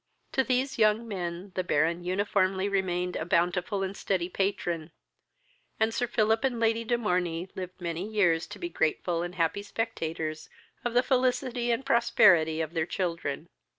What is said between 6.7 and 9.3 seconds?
de Morney lived many years to be grateful